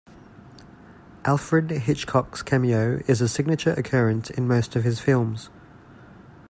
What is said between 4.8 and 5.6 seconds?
his films.